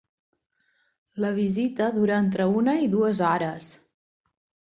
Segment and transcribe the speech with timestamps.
[1.23, 3.71] La visita dura entre una i dues hores.